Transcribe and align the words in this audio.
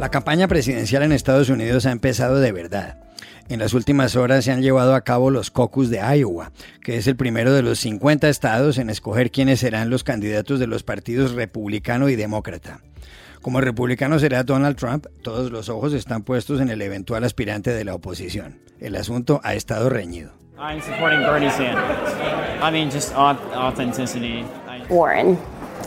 La 0.00 0.10
campaña 0.10 0.48
presidencial 0.48 1.02
en 1.02 1.12
Estados 1.12 1.50
Unidos 1.50 1.84
ha 1.84 1.92
empezado 1.92 2.40
de 2.40 2.52
verdad. 2.52 2.96
En 3.50 3.58
las 3.58 3.74
últimas 3.74 4.16
horas 4.16 4.46
se 4.46 4.50
han 4.50 4.62
llevado 4.62 4.94
a 4.94 5.02
cabo 5.02 5.30
los 5.30 5.50
caucus 5.50 5.90
de 5.90 5.98
Iowa, 5.98 6.52
que 6.82 6.96
es 6.96 7.06
el 7.06 7.16
primero 7.16 7.52
de 7.52 7.60
los 7.60 7.80
50 7.80 8.26
estados 8.30 8.78
en 8.78 8.88
escoger 8.88 9.30
quiénes 9.30 9.60
serán 9.60 9.90
los 9.90 10.02
candidatos 10.02 10.58
de 10.58 10.66
los 10.66 10.84
partidos 10.84 11.32
republicano 11.32 12.08
y 12.08 12.16
demócrata. 12.16 12.80
Como 13.42 13.60
republicano 13.60 14.18
será 14.18 14.42
Donald 14.42 14.78
Trump, 14.78 15.04
todos 15.20 15.52
los 15.52 15.68
ojos 15.68 15.92
están 15.92 16.22
puestos 16.22 16.62
en 16.62 16.70
el 16.70 16.80
eventual 16.80 17.22
aspirante 17.22 17.70
de 17.70 17.84
la 17.84 17.94
oposición. 17.94 18.58
El 18.80 18.96
asunto 18.96 19.42
ha 19.44 19.52
estado 19.52 19.90
reñido. 19.90 20.32
I'm 20.58 20.80
supporting 20.80 21.20
Bernie 21.20 21.50
Sanders. 21.50 22.14
I 22.62 22.70
mean, 22.72 22.90
just 22.90 23.12
authenticity. 23.14 24.46
Warren, 24.88 25.38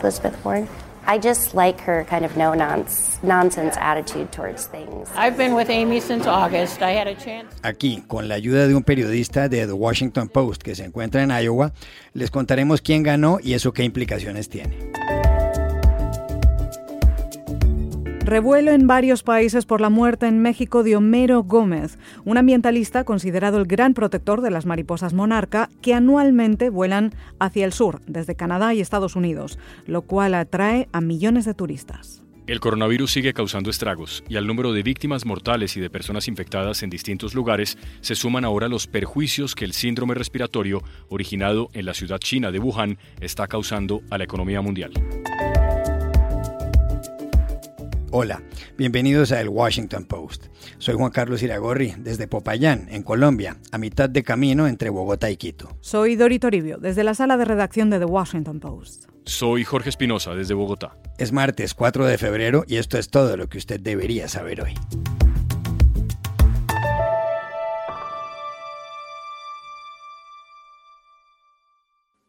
Elizabeth 0.03 0.35
Warren. 0.45 0.67
I 1.05 1.19
just 1.19 1.53
like 1.53 1.81
her 1.81 2.05
kind 2.09 2.25
of 2.25 2.37
no 2.37 2.53
nonsense 2.53 3.77
attitude 3.77 4.31
towards 4.31 4.67
things. 4.67 5.09
I've 5.15 5.37
been 5.37 5.53
with 5.53 5.69
Amy 5.69 5.99
since 5.99 6.25
August. 6.27 6.81
I 6.81 6.91
had 6.91 7.07
a 7.07 7.15
chance. 7.15 7.53
Aquí, 7.61 8.03
con 8.07 8.27
la 8.27 8.35
ayuda 8.35 8.67
de 8.67 8.75
un 8.75 8.83
periodista 8.83 9.49
de 9.49 9.65
The 9.67 9.73
Washington 9.73 10.29
Post 10.29 10.63
que 10.63 10.75
se 10.75 10.85
encuentra 10.85 11.23
en 11.23 11.31
Iowa, 11.31 11.73
les 12.13 12.31
contaremos 12.31 12.81
quién 12.81 13.03
ganó 13.03 13.39
y 13.41 13.53
eso 13.53 13.73
qué 13.73 13.83
implicaciones 13.83 14.49
tiene. 14.49 15.02
Revuelo 18.33 18.71
en 18.71 18.87
varios 18.87 19.21
países 19.21 19.67
por 19.67 19.79
la 19.79 19.91
muerte 19.91 20.25
en 20.25 20.41
México 20.41 20.81
de 20.81 20.95
Homero 20.95 21.43
Gómez, 21.43 21.99
un 22.25 22.39
ambientalista 22.39 23.03
considerado 23.03 23.59
el 23.59 23.67
gran 23.67 23.93
protector 23.93 24.41
de 24.41 24.49
las 24.49 24.65
mariposas 24.65 25.13
monarca 25.13 25.69
que 25.83 25.93
anualmente 25.93 26.71
vuelan 26.71 27.13
hacia 27.37 27.63
el 27.63 27.73
sur, 27.73 28.01
desde 28.07 28.35
Canadá 28.35 28.73
y 28.73 28.81
Estados 28.81 29.15
Unidos, 29.15 29.59
lo 29.85 30.01
cual 30.01 30.33
atrae 30.33 30.89
a 30.93 30.99
millones 30.99 31.45
de 31.45 31.53
turistas. 31.53 32.23
El 32.47 32.59
coronavirus 32.59 33.11
sigue 33.11 33.33
causando 33.33 33.69
estragos 33.69 34.23
y 34.27 34.35
al 34.35 34.47
número 34.47 34.73
de 34.73 34.81
víctimas 34.81 35.27
mortales 35.27 35.77
y 35.77 35.79
de 35.79 35.91
personas 35.91 36.27
infectadas 36.27 36.81
en 36.81 36.89
distintos 36.89 37.35
lugares 37.35 37.77
se 38.01 38.15
suman 38.15 38.45
ahora 38.45 38.67
los 38.67 38.87
perjuicios 38.87 39.53
que 39.53 39.65
el 39.65 39.73
síndrome 39.73 40.15
respiratorio 40.15 40.81
originado 41.07 41.69
en 41.73 41.85
la 41.85 41.93
ciudad 41.93 42.17
china 42.17 42.49
de 42.49 42.57
Wuhan 42.57 42.97
está 43.21 43.45
causando 43.45 44.01
a 44.09 44.17
la 44.17 44.23
economía 44.23 44.61
mundial. 44.61 44.91
Hola, 48.15 48.43
bienvenidos 48.77 49.31
a 49.31 49.41
El 49.41 49.49
Washington 49.49 50.05
Post. 50.05 50.45
Soy 50.77 50.93
Juan 50.93 51.09
Carlos 51.09 51.41
Iragorri, 51.41 51.95
desde 51.97 52.27
Popayán, 52.27 52.85
en 52.91 53.01
Colombia, 53.01 53.57
a 53.71 53.79
mitad 53.79 54.07
de 54.07 54.21
camino 54.21 54.67
entre 54.67 54.91
Bogotá 54.91 55.31
y 55.31 55.35
Quito. 55.35 55.75
Soy 55.81 56.15
Dori 56.15 56.37
Toribio, 56.37 56.77
desde 56.77 57.03
la 57.03 57.15
sala 57.15 57.37
de 57.37 57.45
redacción 57.45 57.89
de 57.89 57.97
The 57.97 58.05
Washington 58.05 58.59
Post. 58.59 59.05
Soy 59.25 59.63
Jorge 59.63 59.89
Espinosa, 59.89 60.35
desde 60.35 60.53
Bogotá. 60.53 60.95
Es 61.17 61.31
martes 61.31 61.73
4 61.73 62.05
de 62.05 62.19
febrero 62.19 62.65
y 62.67 62.75
esto 62.75 62.99
es 62.99 63.09
todo 63.09 63.35
lo 63.35 63.49
que 63.49 63.57
usted 63.57 63.79
debería 63.79 64.27
saber 64.27 64.61
hoy. 64.61 64.75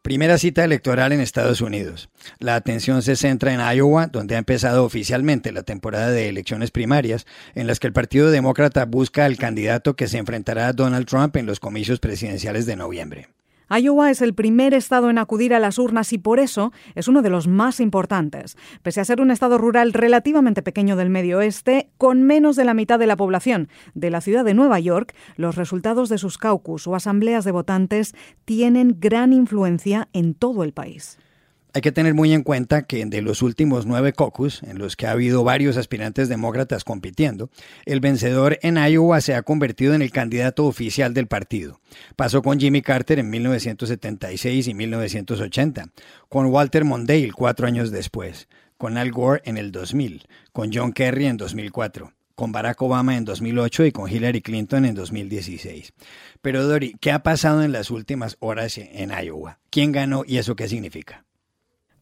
Primera 0.05 0.37
cita 0.37 0.65
electoral 0.65 1.13
en 1.13 1.21
Estados 1.21 1.63
Unidos. 1.63 2.11
La 2.39 2.57
atención 2.57 3.01
se 3.01 3.17
centra 3.17 3.55
en 3.55 3.61
Iowa, 3.75 4.09
donde 4.09 4.35
ha 4.35 4.39
empezado 4.39 4.85
oficialmente 4.85 5.51
la 5.51 5.63
temporada 5.63 6.11
de 6.11 6.29
elecciones 6.29 6.71
primarias, 6.71 7.25
en 7.55 7.67
las 7.67 7.81
que 7.81 7.87
el 7.87 7.95
Partido 7.95 8.31
Demócrata 8.31 8.85
busca 8.85 9.25
al 9.25 9.39
candidato 9.39 9.97
que 9.97 10.07
se 10.07 10.19
enfrentará 10.19 10.69
a 10.69 10.73
Donald 10.75 11.07
Trump 11.07 11.35
en 11.37 11.47
los 11.47 11.59
comicios 11.59 12.01
presidenciales 12.01 12.67
de 12.67 12.77
noviembre. 12.77 13.29
Iowa 13.71 14.11
es 14.11 14.23
el 14.23 14.35
primer 14.35 14.75
estado 14.75 15.11
en 15.11 15.19
acudir 15.19 15.55
a 15.55 15.59
las 15.59 15.79
urnas 15.79 16.13
y 16.13 16.19
por 16.19 16.41
eso 16.41 16.73
es 16.95 17.09
uno 17.09 17.23
de 17.23 17.31
los 17.31 17.49
más 17.49 17.81
importantes. 17.81 18.57
Pese 18.83 19.01
a 19.01 19.05
ser 19.05 19.21
un 19.21 19.31
estado 19.31 19.59
rural 19.59 19.93
relativamente 19.93 20.63
pequeño 20.63 20.97
del 20.97 21.11
medio 21.11 21.39
oeste, 21.39 21.91
con 21.99 22.23
menos 22.23 22.57
de 22.57 22.65
la 22.65 22.75
mitad 22.75 22.99
de 22.99 23.07
la 23.07 23.17
población 23.17 23.69
de 23.95 24.11
la 24.11 24.21
ciudad 24.21 24.45
de 24.45 24.55
Nueva 24.55 24.81
York, 24.81 25.15
los 25.37 25.57
resultados 25.57 26.09
de 26.09 26.19
sus 26.19 26.39
caucus 26.39 26.87
o 26.87 26.95
asambleas 26.95 27.45
de 27.45 27.53
votantes 27.53 28.15
tienen 28.45 28.97
gran 29.01 29.33
influencia 29.33 30.09
en 30.13 30.35
todo 30.35 30.65
el 30.65 30.73
país. 30.73 31.19
Hay 31.77 31.81
que 31.81 31.91
tener 31.91 32.15
muy 32.15 32.33
en 32.33 32.45
cuenta 32.45 32.83
que 32.83 33.05
de 33.05 33.21
los 33.21 33.43
últimos 33.43 33.85
nueve 33.85 34.13
caucus, 34.13 34.63
en 34.63 34.79
los 34.79 34.95
que 34.95 35.09
ha 35.09 35.11
habido 35.11 35.43
varios 35.43 35.77
aspirantes 35.77 36.29
demócratas 36.29 36.85
compitiendo, 36.85 37.51
el 37.85 37.99
vencedor 37.99 38.61
en 38.63 38.77
Iowa 38.77 39.21
se 39.21 39.35
ha 39.35 39.43
convertido 39.43 39.93
en 39.93 40.01
el 40.01 40.13
candidato 40.13 40.67
oficial 40.67 41.15
del 41.15 41.27
partido. 41.27 41.81
Pasó 42.15 42.43
con 42.43 42.61
Jimmy 42.61 42.81
Carter 42.81 43.19
en 43.19 43.29
1976 43.29 44.69
y 44.69 44.73
1980, 44.73 45.91
con 46.29 46.47
Walter 46.47 46.85
Mondale 46.85 47.33
cuatro 47.33 47.67
años 47.67 47.91
después, 47.91 48.47
con 48.79 48.97
Al 48.97 49.11
Gore 49.11 49.43
en 49.45 49.59
el 49.59 49.73
2000, 49.73 50.29
con 50.53 50.71
John 50.73 50.93
Kerry 50.93 51.27
en 51.27 51.39
2004 51.39 52.13
con 52.37 52.51
Barack 52.51 52.83
Obama 52.83 53.17
en 53.17 53.25
2008 53.25 53.87
y 53.87 53.93
con 53.93 54.11
Hillary 54.11 54.43
Clinton 54.43 54.85
en 54.85 54.97
2016. 54.97 55.93
Pero 56.43 56.67
Dori, 56.67 56.97
¿qué 57.01 57.13
ha 57.13 57.23
pasado 57.23 57.63
en 57.63 57.71
las 57.71 57.93
últimas 57.93 58.37
horas 58.41 58.77
en 58.77 59.11
Iowa? 59.11 59.61
¿Quién 59.71 59.93
ganó 59.93 60.25
y 60.27 60.39
eso 60.39 60.57
qué 60.57 60.67
significa? 60.67 61.25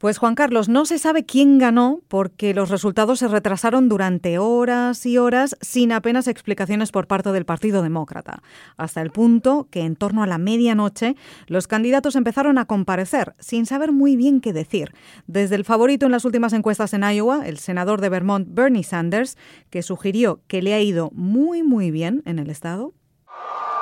Pues 0.03 0.19
Juan 0.19 0.35
Carlos, 0.35 0.69
no 0.69 0.85
se 0.85 0.99
sabe 0.99 1.25
quién 1.25 1.59
ganó 1.59 2.01
porque 2.09 2.55
los 2.55 2.71
resultados 2.71 3.21
se 3.21 3.29
retrasaron 3.29 3.89
durante 3.89 4.37
horas 4.41 5.07
y 5.07 5.17
horas 5.17 5.57
sin 5.61 5.93
apenas 5.93 6.27
explicaciones 6.27 6.91
por 6.91 7.07
parte 7.07 7.31
del 7.31 7.45
Partido 7.45 7.83
Demócrata, 7.83 8.43
hasta 8.77 9.01
el 9.01 9.13
punto 9.13 9.69
que 9.71 9.83
en 9.83 9.95
torno 9.95 10.25
a 10.25 10.27
la 10.27 10.39
medianoche 10.39 11.15
los 11.47 11.69
candidatos 11.69 12.17
empezaron 12.17 12.59
a 12.59 12.65
comparecer 12.65 13.37
sin 13.39 13.65
saber 13.65 13.93
muy 13.93 14.17
bien 14.17 14.41
qué 14.41 14.53
decir. 14.53 14.93
Desde 15.29 15.55
el 15.55 15.65
favorito 15.65 16.07
en 16.07 16.11
las 16.11 16.25
últimas 16.25 16.53
encuestas 16.53 16.93
en 16.95 17.05
Iowa, 17.05 17.47
el 17.47 17.59
senador 17.59 18.01
de 18.01 18.09
Vermont 18.09 18.49
Bernie 18.51 18.83
Sanders, 18.83 19.39
que 19.71 19.85
sugirió 19.85 20.41
que 20.49 20.63
le 20.63 20.75
ha 20.75 20.81
ido 20.81 21.11
muy 21.13 21.63
muy 21.63 21.93
bien 21.93 22.25
en 22.27 22.41
el 22.41 22.51
estado. 22.51 22.93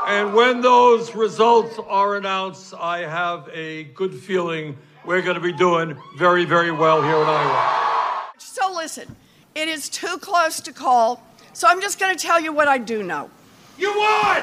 And 0.07 0.35
when 0.35 0.61
those 0.61 1.17
results 1.17 1.81
are 1.89 2.19
announced, 2.19 2.75
I 2.75 3.07
have 3.07 3.49
a 3.55 3.85
good 3.95 4.13
feeling 4.13 4.77
we're 5.05 5.23
going 5.23 5.37
to 5.37 5.41
be 5.41 5.53
doing 5.53 5.97
very, 6.17 6.45
very 6.45 6.71
well 6.71 7.03
here 7.03 7.17
in 7.17 7.27
Iowa. 7.27 8.23
So 8.39 8.73
listen, 8.75 9.17
it 9.55 9.69
is 9.69 9.89
too 9.89 10.19
close 10.19 10.61
to 10.61 10.73
call, 10.73 11.23
so 11.53 11.69
I'm 11.69 11.81
just 11.81 11.99
going 11.99 12.17
to 12.17 12.23
tell 12.23 12.41
you 12.41 12.53
what 12.53 12.69
I 12.69 12.79
do 12.79 13.03
know. 13.03 13.31
You 13.79 13.89
won! 13.89 14.43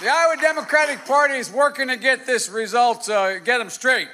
the 0.00 0.08
Iowa 0.08 0.36
Democratic 0.40 1.04
Party 1.04 1.34
is 1.34 1.50
working 1.50 1.88
to 1.88 1.96
get 1.96 2.26
this 2.26 2.48
result, 2.48 3.08
uh, 3.08 3.40
get 3.40 3.58
them 3.58 3.70
straight. 3.70 4.08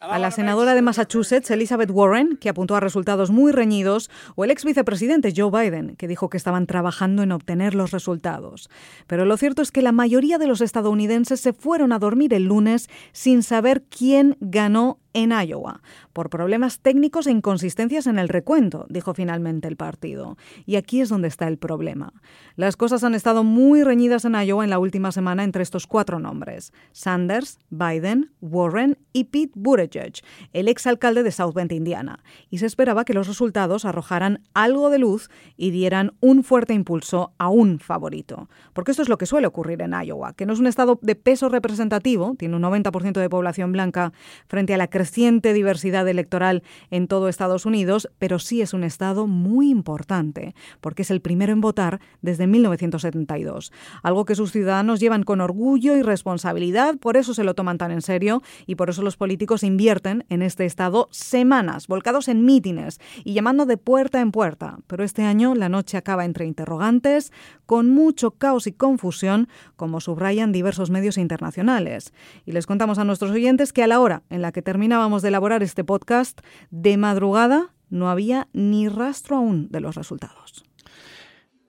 A 0.00 0.18
la 0.18 0.30
senadora 0.30 0.74
de 0.74 0.80
Massachusetts, 0.80 1.50
Elizabeth 1.50 1.90
Warren, 1.90 2.38
que 2.38 2.48
apuntó 2.48 2.74
a 2.74 2.80
resultados 2.80 3.30
muy 3.30 3.52
reñidos, 3.52 4.10
o 4.34 4.44
el 4.44 4.50
ex 4.50 4.64
vicepresidente 4.64 5.34
Joe 5.36 5.50
Biden, 5.50 5.94
que 5.96 6.08
dijo 6.08 6.30
que 6.30 6.38
estaban 6.38 6.66
trabajando 6.66 7.22
en 7.22 7.32
obtener 7.32 7.74
los 7.74 7.90
resultados. 7.90 8.70
Pero 9.06 9.26
lo 9.26 9.36
cierto 9.36 9.60
es 9.60 9.70
que 9.70 9.82
la 9.82 9.92
mayoría 9.92 10.38
de 10.38 10.46
los 10.46 10.62
estadounidenses 10.62 11.40
se 11.40 11.52
fueron 11.52 11.92
a 11.92 11.98
dormir 11.98 12.32
el 12.32 12.44
lunes 12.44 12.88
sin 13.12 13.42
saber 13.42 13.82
quién 13.82 14.38
ganó 14.40 14.98
en 15.12 15.32
Iowa 15.32 15.82
por 16.12 16.30
problemas 16.30 16.80
técnicos 16.80 17.26
e 17.26 17.30
inconsistencias 17.30 18.06
en 18.06 18.18
el 18.18 18.28
recuento, 18.28 18.86
dijo 18.88 19.14
finalmente 19.14 19.68
el 19.68 19.76
partido. 19.76 20.36
Y 20.66 20.76
aquí 20.76 21.00
es 21.00 21.08
donde 21.08 21.28
está 21.28 21.48
el 21.48 21.58
problema. 21.58 22.12
Las 22.56 22.76
cosas 22.76 23.04
han 23.04 23.14
estado 23.14 23.44
muy 23.44 23.82
reñidas 23.82 24.24
en 24.24 24.34
Iowa 24.34 24.64
en 24.64 24.70
la 24.70 24.78
última 24.78 25.12
semana 25.12 25.44
entre 25.44 25.62
estos 25.62 25.86
cuatro 25.86 26.18
nombres: 26.18 26.72
Sanders, 26.92 27.58
Biden, 27.70 28.32
Warren 28.40 28.98
y 29.12 29.24
Pete 29.24 29.52
Buttigieg, 29.54 30.14
el 30.52 30.68
exalcalde 30.68 31.22
de 31.22 31.32
South 31.32 31.54
Bend, 31.54 31.72
Indiana. 31.72 32.22
Y 32.50 32.58
se 32.58 32.66
esperaba 32.66 33.04
que 33.04 33.14
los 33.14 33.26
resultados 33.26 33.84
arrojaran 33.84 34.42
algo 34.54 34.90
de 34.90 34.98
luz 34.98 35.30
y 35.56 35.70
dieran 35.70 36.12
un 36.20 36.44
fuerte 36.44 36.74
impulso 36.74 37.32
a 37.38 37.48
un 37.48 37.78
favorito. 37.78 38.48
Porque 38.72 38.90
esto 38.90 39.02
es 39.02 39.08
lo 39.08 39.18
que 39.18 39.26
suele 39.26 39.46
ocurrir 39.46 39.82
en 39.82 39.92
Iowa, 39.92 40.34
que 40.34 40.46
no 40.46 40.52
es 40.52 40.58
un 40.58 40.66
estado 40.66 40.98
de 41.02 41.14
peso 41.14 41.48
representativo, 41.48 42.34
tiene 42.38 42.56
un 42.56 42.62
90% 42.62 43.20
de 43.20 43.30
población 43.30 43.72
blanca 43.72 44.12
frente 44.46 44.74
a 44.74 44.78
la 44.78 44.88
creciente 45.00 45.54
diversidad 45.54 46.06
electoral 46.08 46.62
en 46.90 47.08
todo 47.08 47.30
Estados 47.30 47.64
Unidos, 47.64 48.10
pero 48.18 48.38
sí 48.38 48.60
es 48.60 48.74
un 48.74 48.84
estado 48.84 49.26
muy 49.26 49.70
importante, 49.70 50.54
porque 50.82 51.00
es 51.00 51.10
el 51.10 51.22
primero 51.22 51.54
en 51.54 51.62
votar 51.62 52.00
desde 52.20 52.46
1972, 52.46 53.72
algo 54.02 54.26
que 54.26 54.34
sus 54.34 54.52
ciudadanos 54.52 55.00
llevan 55.00 55.22
con 55.22 55.40
orgullo 55.40 55.96
y 55.96 56.02
responsabilidad, 56.02 56.98
por 56.98 57.16
eso 57.16 57.32
se 57.32 57.44
lo 57.44 57.54
toman 57.54 57.78
tan 57.78 57.92
en 57.92 58.02
serio 58.02 58.42
y 58.66 58.74
por 58.74 58.90
eso 58.90 59.00
los 59.00 59.16
políticos 59.16 59.62
invierten 59.62 60.26
en 60.28 60.42
este 60.42 60.66
estado 60.66 61.08
semanas, 61.10 61.86
volcados 61.86 62.28
en 62.28 62.44
mítines 62.44 63.00
y 63.24 63.32
llamando 63.32 63.64
de 63.64 63.78
puerta 63.78 64.20
en 64.20 64.32
puerta. 64.32 64.80
Pero 64.86 65.02
este 65.02 65.22
año 65.22 65.54
la 65.54 65.70
noche 65.70 65.96
acaba 65.96 66.26
entre 66.26 66.44
interrogantes, 66.44 67.32
con 67.70 67.88
mucho 67.88 68.32
caos 68.32 68.66
y 68.66 68.72
confusión, 68.72 69.46
como 69.76 70.00
subrayan 70.00 70.50
diversos 70.50 70.90
medios 70.90 71.16
internacionales. 71.16 72.12
Y 72.44 72.50
les 72.50 72.66
contamos 72.66 72.98
a 72.98 73.04
nuestros 73.04 73.30
oyentes 73.30 73.72
que 73.72 73.84
a 73.84 73.86
la 73.86 74.00
hora 74.00 74.24
en 74.28 74.42
la 74.42 74.50
que 74.50 74.60
terminábamos 74.60 75.22
de 75.22 75.28
elaborar 75.28 75.62
este 75.62 75.84
podcast, 75.84 76.40
de 76.72 76.96
madrugada 76.96 77.72
no 77.88 78.10
había 78.10 78.48
ni 78.52 78.88
rastro 78.88 79.36
aún 79.36 79.68
de 79.70 79.78
los 79.78 79.94
resultados. 79.94 80.64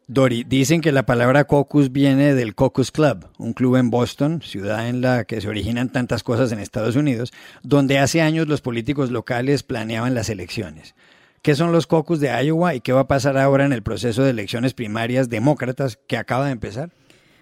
Dori, 0.07 0.44
dicen 0.44 0.81
que 0.81 0.92
la 0.92 1.06
palabra 1.06 1.44
caucus 1.44 1.92
viene 1.92 2.33
del 2.33 2.56
Caucus 2.56 2.92
Club, 2.92 3.27
un 3.38 3.54
club 3.54 3.75
en 3.75 3.92
Boston, 3.92 4.42
ciudad 4.42 4.89
en 4.89 5.01
la 5.01 5.25
que 5.25 5.39
se 5.39 5.50
originan 5.50 5.92
tantas 5.92 6.24
cosas 6.24 6.51
en 6.51 6.57
Estados 6.57 6.95
Unidos, 6.95 7.31
donde 7.62 8.00
hace 8.00 8.24
años 8.24 8.47
los 8.47 8.62
políticos 8.62 9.12
locales 9.12 9.62
planeaban 9.62 10.15
las 10.15 10.30
elecciones. 10.30 10.95
¿Qué 11.42 11.56
son 11.56 11.72
los 11.72 11.88
caucus 11.88 12.20
de 12.20 12.28
Iowa 12.28 12.76
y 12.76 12.82
qué 12.82 12.94
va 12.94 13.00
a 13.00 13.08
pasar 13.08 13.36
ahora 13.36 13.66
en 13.66 13.74
el 13.74 13.82
proceso 13.82 14.22
de 14.22 14.30
elecciones 14.30 14.76
primarias 14.76 15.28
demócratas 15.28 15.98
que 16.08 16.16
acaba 16.16 16.46
de 16.46 16.52
empezar? 16.52 16.92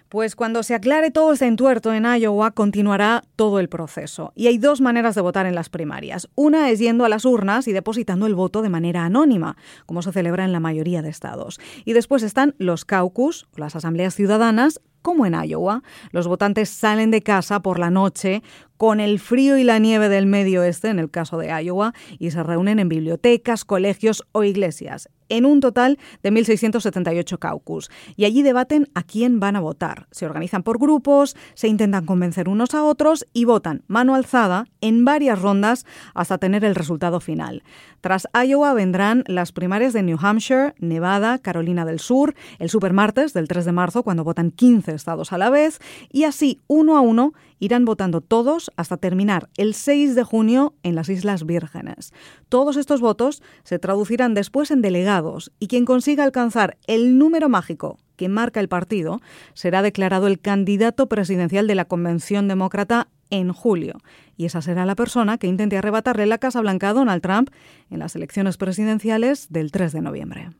Pues 0.08 0.36
cuando 0.36 0.62
se 0.62 0.74
aclare 0.74 1.10
todo 1.10 1.34
este 1.34 1.46
entuerto 1.46 1.92
en 1.92 2.06
Iowa, 2.06 2.52
continuará 2.52 3.22
todo 3.36 3.60
el 3.60 3.68
proceso. 3.68 4.32
Y 4.34 4.46
hay 4.46 4.56
dos 4.56 4.80
maneras 4.80 5.14
de 5.16 5.20
votar 5.20 5.44
en 5.44 5.54
las 5.54 5.68
primarias. 5.68 6.30
Una 6.34 6.70
es 6.70 6.78
yendo 6.78 7.04
a 7.04 7.10
las 7.10 7.26
urnas 7.26 7.68
y 7.68 7.72
depositando 7.72 8.26
el 8.26 8.34
voto 8.34 8.62
de 8.62 8.70
manera 8.70 9.04
anónima, 9.04 9.58
como 9.84 10.00
se 10.00 10.12
celebra 10.12 10.46
en 10.46 10.52
la 10.52 10.60
mayoría 10.60 11.02
de 11.02 11.10
estados. 11.10 11.60
Y 11.84 11.92
después 11.92 12.22
están 12.22 12.54
los 12.56 12.86
caucus, 12.86 13.48
las 13.54 13.76
asambleas 13.76 14.14
ciudadanas, 14.14 14.80
como 15.02 15.26
en 15.26 15.34
Iowa. 15.34 15.82
Los 16.10 16.26
votantes 16.26 16.70
salen 16.70 17.10
de 17.10 17.22
casa 17.22 17.60
por 17.60 17.78
la 17.78 17.90
noche 17.90 18.42
con 18.80 18.98
el 18.98 19.18
frío 19.18 19.58
y 19.58 19.62
la 19.62 19.78
nieve 19.78 20.08
del 20.08 20.24
medio 20.24 20.62
oeste, 20.62 20.88
en 20.88 20.98
el 20.98 21.10
caso 21.10 21.36
de 21.36 21.48
Iowa, 21.48 21.92
y 22.18 22.30
se 22.30 22.42
reúnen 22.42 22.78
en 22.78 22.88
bibliotecas, 22.88 23.66
colegios 23.66 24.24
o 24.32 24.42
iglesias, 24.42 25.10
en 25.30 25.46
un 25.46 25.60
total 25.60 25.98
de 26.22 26.30
1.678 26.30 27.38
caucus. 27.38 27.90
Y 28.16 28.26
allí 28.26 28.42
debaten 28.42 28.88
a 28.94 29.02
quién 29.02 29.40
van 29.40 29.56
a 29.56 29.60
votar. 29.60 30.06
Se 30.10 30.26
organizan 30.26 30.62
por 30.62 30.78
grupos, 30.78 31.36
se 31.54 31.68
intentan 31.68 32.04
convencer 32.04 32.48
unos 32.48 32.74
a 32.74 32.84
otros 32.84 33.26
y 33.32 33.46
votan 33.46 33.82
mano 33.86 34.14
alzada 34.14 34.66
en 34.80 35.04
varias 35.04 35.40
rondas 35.40 35.86
hasta 36.14 36.38
tener 36.38 36.64
el 36.64 36.74
resultado 36.74 37.20
final. 37.20 37.62
Tras 38.00 38.28
Iowa 38.34 38.72
vendrán 38.74 39.24
las 39.26 39.52
primarias 39.52 39.92
de 39.92 40.02
New 40.02 40.18
Hampshire, 40.20 40.74
Nevada, 40.78 41.38
Carolina 41.38 41.84
del 41.84 42.00
Sur, 42.00 42.34
el 42.58 42.70
supermartes 42.70 43.32
del 43.32 43.48
3 43.48 43.64
de 43.66 43.72
marzo, 43.72 44.02
cuando 44.02 44.24
votan 44.24 44.50
15 44.50 44.92
estados 44.94 45.32
a 45.32 45.38
la 45.38 45.50
vez, 45.50 45.80
y 46.10 46.24
así, 46.24 46.60
uno 46.66 46.96
a 46.96 47.00
uno, 47.00 47.32
irán 47.58 47.84
votando 47.84 48.22
todos 48.22 48.70
hasta 48.76 48.96
terminar 48.96 49.48
el 49.56 49.74
6 49.74 50.14
de 50.14 50.24
junio 50.24 50.74
en 50.82 50.94
las 50.94 51.08
Islas 51.08 51.44
Vírgenes. 51.44 52.12
Todos 52.48 52.76
estos 52.76 53.00
votos 53.00 53.42
se 53.62 53.78
traducirán 53.78 54.34
después 54.34 54.70
en 54.70 54.80
delegados 54.80 55.19
y 55.58 55.68
quien 55.68 55.84
consiga 55.84 56.24
alcanzar 56.24 56.76
el 56.86 57.18
número 57.18 57.48
mágico 57.48 57.98
que 58.16 58.28
marca 58.28 58.60
el 58.60 58.68
partido 58.68 59.20
será 59.54 59.82
declarado 59.82 60.26
el 60.26 60.40
candidato 60.40 61.08
presidencial 61.08 61.66
de 61.66 61.74
la 61.74 61.86
Convención 61.86 62.48
Demócrata 62.48 63.08
en 63.30 63.52
julio. 63.52 64.00
Y 64.36 64.44
esa 64.44 64.60
será 64.60 64.84
la 64.84 64.94
persona 64.94 65.38
que 65.38 65.46
intente 65.46 65.78
arrebatarle 65.78 66.26
la 66.26 66.38
Casa 66.38 66.60
Blanca 66.60 66.90
a 66.90 66.92
Donald 66.92 67.22
Trump 67.22 67.50
en 67.90 67.98
las 67.98 68.16
elecciones 68.16 68.56
presidenciales 68.56 69.46
del 69.50 69.70
3 69.70 69.92
de 69.92 70.00
noviembre. 70.02 70.50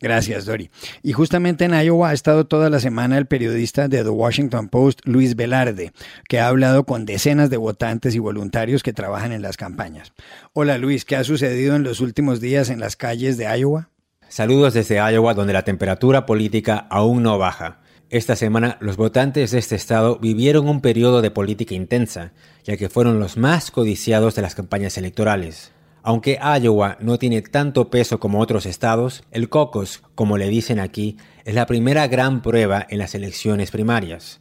Gracias, 0.00 0.46
Dori. 0.46 0.70
Y 1.02 1.12
justamente 1.12 1.66
en 1.66 1.74
Iowa 1.74 2.08
ha 2.08 2.14
estado 2.14 2.46
toda 2.46 2.70
la 2.70 2.80
semana 2.80 3.18
el 3.18 3.26
periodista 3.26 3.86
de 3.86 4.02
The 4.02 4.08
Washington 4.08 4.68
Post, 4.68 5.00
Luis 5.04 5.36
Velarde, 5.36 5.92
que 6.26 6.40
ha 6.40 6.48
hablado 6.48 6.84
con 6.84 7.04
decenas 7.04 7.50
de 7.50 7.58
votantes 7.58 8.14
y 8.14 8.18
voluntarios 8.18 8.82
que 8.82 8.94
trabajan 8.94 9.32
en 9.32 9.42
las 9.42 9.58
campañas. 9.58 10.14
Hola 10.54 10.78
Luis, 10.78 11.04
¿qué 11.04 11.16
ha 11.16 11.24
sucedido 11.24 11.76
en 11.76 11.82
los 11.82 12.00
últimos 12.00 12.40
días 12.40 12.70
en 12.70 12.80
las 12.80 12.96
calles 12.96 13.36
de 13.36 13.44
Iowa? 13.58 13.90
Saludos 14.30 14.74
desde 14.74 14.98
Iowa, 14.98 15.34
donde 15.34 15.52
la 15.52 15.64
temperatura 15.64 16.24
política 16.24 16.86
aún 16.88 17.24
no 17.24 17.36
baja. 17.36 17.80
Esta 18.10 18.36
semana 18.36 18.76
los 18.78 18.96
votantes 18.96 19.50
de 19.50 19.58
este 19.58 19.74
estado 19.74 20.20
vivieron 20.20 20.68
un 20.68 20.80
periodo 20.80 21.20
de 21.20 21.32
política 21.32 21.74
intensa, 21.74 22.30
ya 22.62 22.76
que 22.76 22.88
fueron 22.88 23.18
los 23.18 23.36
más 23.36 23.72
codiciados 23.72 24.36
de 24.36 24.42
las 24.42 24.54
campañas 24.54 24.96
electorales. 24.96 25.72
Aunque 26.04 26.38
Iowa 26.40 26.96
no 27.00 27.18
tiene 27.18 27.42
tanto 27.42 27.90
peso 27.90 28.20
como 28.20 28.38
otros 28.38 28.66
estados, 28.66 29.24
el 29.32 29.50
caucus, 29.50 30.00
como 30.14 30.38
le 30.38 30.48
dicen 30.48 30.78
aquí, 30.78 31.16
es 31.44 31.56
la 31.56 31.66
primera 31.66 32.06
gran 32.06 32.40
prueba 32.40 32.86
en 32.88 33.00
las 33.00 33.16
elecciones 33.16 33.72
primarias. 33.72 34.39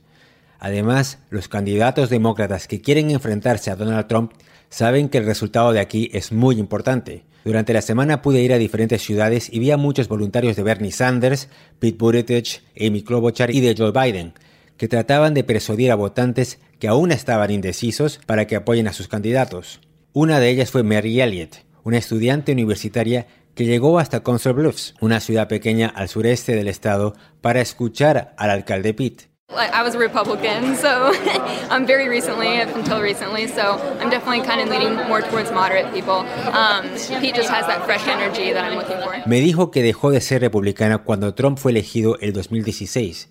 Además, 0.59 1.19
los 1.29 1.47
candidatos 1.47 2.09
demócratas 2.09 2.67
que 2.67 2.81
quieren 2.81 3.11
enfrentarse 3.11 3.71
a 3.71 3.75
Donald 3.75 4.07
Trump 4.07 4.33
saben 4.69 5.09
que 5.09 5.17
el 5.17 5.25
resultado 5.25 5.71
de 5.71 5.79
aquí 5.79 6.09
es 6.13 6.31
muy 6.31 6.59
importante. 6.59 7.23
Durante 7.45 7.73
la 7.73 7.81
semana 7.81 8.21
pude 8.21 8.41
ir 8.41 8.53
a 8.53 8.57
diferentes 8.57 9.01
ciudades 9.01 9.51
y 9.51 9.59
vi 9.59 9.71
a 9.71 9.77
muchos 9.77 10.09
voluntarios 10.09 10.55
de 10.55 10.63
Bernie 10.63 10.91
Sanders, 10.91 11.47
Pete 11.79 11.97
Buttigieg, 11.97 12.61
Amy 12.79 13.01
Klobuchar 13.01 13.49
y 13.51 13.61
de 13.61 13.75
Joe 13.77 13.91
Biden, 13.91 14.33
que 14.77 14.89
trataban 14.89 15.33
de 15.33 15.43
persuadir 15.43 15.91
a 15.91 15.95
votantes 15.95 16.59
que 16.79 16.87
aún 16.87 17.11
estaban 17.11 17.51
indecisos 17.51 18.19
para 18.25 18.45
que 18.45 18.55
apoyen 18.55 18.87
a 18.87 18.93
sus 18.93 19.07
candidatos. 19.07 19.79
Una 20.11 20.39
de 20.39 20.49
ellas 20.49 20.71
fue 20.71 20.83
Mary 20.83 21.21
Elliott, 21.21 21.57
una 21.83 21.97
estudiante 21.97 22.51
universitaria 22.51 23.27
que 23.55 23.65
llegó 23.65 23.99
hasta 23.99 24.23
Council 24.23 24.53
Bluffs, 24.53 24.95
una 25.01 25.19
ciudad 25.19 25.47
pequeña 25.47 25.87
al 25.87 26.09
sureste 26.09 26.55
del 26.55 26.67
estado, 26.67 27.15
para 27.41 27.61
escuchar 27.61 28.33
al 28.37 28.49
alcalde 28.49 28.93
Pete. 28.93 29.29
I 29.51 29.81
was 29.81 29.95
a 29.95 29.99
Republican, 29.99 30.75
so 30.75 31.11
um, 31.71 31.87
very 31.87 32.07
recently, 32.07 32.61
up 32.61 32.75
until 32.75 33.01
recently, 33.01 33.47
so 33.47 33.79
I'm 33.99 34.09
definitely 34.09 34.45
kind 34.45 34.61
of 34.61 34.69
leaning 34.69 34.95
more 35.07 35.21
towards 35.21 35.51
moderate 35.51 35.91
people. 35.91 36.19
Um, 36.53 36.85
Pete 37.19 37.33
just 37.33 37.49
has 37.49 37.65
that 37.65 37.83
fresh 37.85 38.07
energy 38.07 38.53
that 38.53 38.63
I'm 38.63 38.77
looking 38.77 38.97
for. 39.01 39.27
Me 39.27 39.41
dijo 39.41 39.71
que 39.71 39.81
dejó 39.81 40.11
de 40.11 40.21
ser 40.21 40.41
republicana 40.41 40.99
cuando 40.99 41.33
Trump 41.33 41.57
fue 41.57 41.71
elegido 41.71 42.17
el 42.19 42.31
2016 42.31 43.29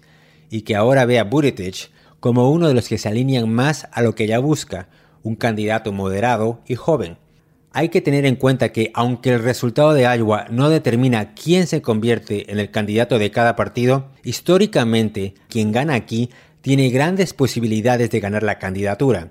y 0.50 0.62
que 0.62 0.74
ahora 0.74 1.06
ve 1.06 1.20
a 1.20 1.24
Buttigieg 1.24 1.90
como 2.18 2.50
uno 2.50 2.66
de 2.66 2.74
los 2.74 2.88
que 2.88 2.98
se 2.98 3.08
alinean 3.08 3.48
más 3.48 3.86
a 3.92 4.02
lo 4.02 4.16
que 4.16 4.24
ella 4.24 4.40
busca, 4.40 4.88
un 5.22 5.36
candidato 5.36 5.92
moderado 5.92 6.60
y 6.66 6.74
joven. 6.74 7.18
Hay 7.78 7.90
que 7.90 8.00
tener 8.00 8.26
en 8.26 8.34
cuenta 8.34 8.72
que 8.72 8.90
aunque 8.92 9.30
el 9.30 9.40
resultado 9.40 9.94
de 9.94 10.02
Iowa 10.02 10.46
no 10.50 10.68
determina 10.68 11.32
quién 11.34 11.68
se 11.68 11.80
convierte 11.80 12.50
en 12.50 12.58
el 12.58 12.72
candidato 12.72 13.20
de 13.20 13.30
cada 13.30 13.54
partido, 13.54 14.08
históricamente 14.24 15.34
quien 15.48 15.70
gana 15.70 15.94
aquí 15.94 16.28
tiene 16.60 16.90
grandes 16.90 17.34
posibilidades 17.34 18.10
de 18.10 18.18
ganar 18.18 18.42
la 18.42 18.58
candidatura. 18.58 19.30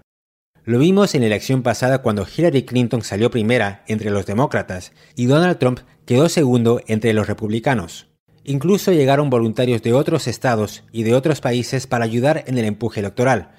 Lo 0.64 0.80
vimos 0.80 1.14
en 1.14 1.24
la 1.24 1.28
elección 1.28 1.62
pasada 1.62 2.02
cuando 2.02 2.26
Hillary 2.26 2.64
Clinton 2.64 3.02
salió 3.02 3.30
primera 3.30 3.84
entre 3.86 4.12
los 4.12 4.26
demócratas 4.26 4.94
y 5.14 5.26
Donald 5.26 5.58
Trump 5.58 5.82
quedó 6.06 6.30
segundo 6.30 6.80
entre 6.88 7.12
los 7.12 7.28
republicanos. 7.28 8.08
Incluso 8.46 8.94
llegaron 8.94 9.30
voluntarios 9.30 9.82
de 9.82 9.92
otros 9.92 10.26
estados 10.26 10.86
y 10.94 11.04
de 11.04 11.16
otros 11.16 11.42
países 11.42 11.86
para 11.86 12.06
ayudar 12.06 12.46
en 12.48 12.58
el 12.58 12.64
empuje 12.64 13.02
electoral, 13.02 13.50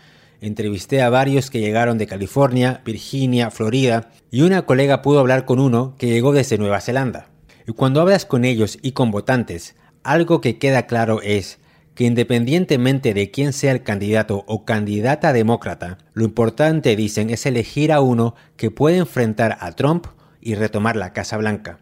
Entrevisté 0.40 1.02
a 1.02 1.10
varios 1.10 1.50
que 1.50 1.60
llegaron 1.60 1.98
de 1.98 2.06
California, 2.06 2.80
Virginia, 2.84 3.50
Florida, 3.50 4.10
y 4.30 4.42
una 4.42 4.62
colega 4.62 5.02
pudo 5.02 5.18
hablar 5.18 5.44
con 5.44 5.58
uno 5.58 5.96
que 5.98 6.06
llegó 6.06 6.32
desde 6.32 6.58
Nueva 6.58 6.80
Zelanda. 6.80 7.30
Y 7.66 7.72
cuando 7.72 8.00
hablas 8.00 8.24
con 8.24 8.44
ellos 8.44 8.78
y 8.80 8.92
con 8.92 9.10
votantes, 9.10 9.74
algo 10.04 10.40
que 10.40 10.58
queda 10.58 10.86
claro 10.86 11.20
es 11.22 11.58
que 11.94 12.04
independientemente 12.04 13.12
de 13.12 13.32
quién 13.32 13.52
sea 13.52 13.72
el 13.72 13.82
candidato 13.82 14.44
o 14.46 14.64
candidata 14.64 15.32
demócrata, 15.32 15.98
lo 16.14 16.24
importante, 16.24 16.94
dicen, 16.94 17.30
es 17.30 17.44
elegir 17.44 17.92
a 17.92 18.00
uno 18.00 18.36
que 18.56 18.70
puede 18.70 18.98
enfrentar 18.98 19.58
a 19.60 19.72
Trump 19.72 20.06
y 20.40 20.54
retomar 20.54 20.94
la 20.94 21.12
Casa 21.12 21.36
Blanca. 21.36 21.80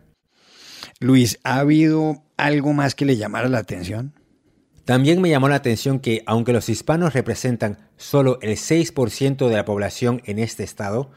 Luis, 0.99 1.39
¿ha 1.45 1.59
habido 1.59 2.25
algo 2.39 2.73
más 2.73 2.95
que 2.95 3.05
le 3.05 3.19
llamara 3.19 3.51
la 3.51 3.59
atención? 3.59 4.15
También 4.87 5.21
me 5.21 5.29
llamó 5.29 5.51
la 5.51 5.57
atención 5.57 6.01
que, 6.01 6.23
aunque 6.25 6.55
los 6.55 6.71
hispanos 6.71 7.13
representan 7.13 7.86
solo 7.97 8.38
el 8.43 8.57
6% 8.57 9.49
de 9.49 9.57
la 9.57 9.65
población 9.65 10.23
en 10.25 10.38
este 10.38 10.65
estado, 10.65 11.11